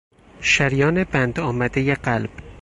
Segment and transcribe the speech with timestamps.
[0.41, 2.29] شریان بند آمدهی قلب